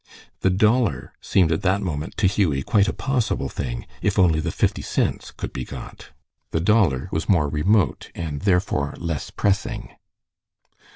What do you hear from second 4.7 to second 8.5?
cents could be got. The dollar was more remote, and